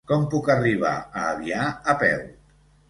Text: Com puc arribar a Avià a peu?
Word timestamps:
Com 0.11 0.23
puc 0.29 0.47
arribar 0.53 0.95
a 0.95 1.27
Avià 1.35 1.71
a 1.95 1.97
peu? 2.05 2.27